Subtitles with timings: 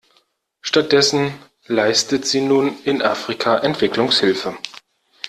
[0.63, 1.31] Stattdessen
[1.67, 4.57] leistet sie nun in Afrika Entwicklungshilfe.